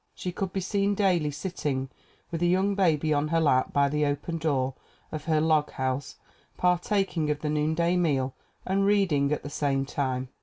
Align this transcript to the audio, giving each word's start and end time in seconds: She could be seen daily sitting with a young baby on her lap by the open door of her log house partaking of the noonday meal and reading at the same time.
She 0.15 0.31
could 0.31 0.51
be 0.51 0.61
seen 0.61 0.95
daily 0.95 1.29
sitting 1.29 1.91
with 2.31 2.41
a 2.41 2.47
young 2.47 2.73
baby 2.73 3.13
on 3.13 3.27
her 3.27 3.39
lap 3.39 3.71
by 3.71 3.87
the 3.87 4.03
open 4.07 4.39
door 4.39 4.73
of 5.11 5.25
her 5.25 5.39
log 5.39 5.69
house 5.73 6.15
partaking 6.57 7.29
of 7.29 7.41
the 7.41 7.51
noonday 7.51 7.97
meal 7.97 8.33
and 8.65 8.83
reading 8.83 9.31
at 9.31 9.43
the 9.43 9.49
same 9.51 9.85
time. 9.85 10.29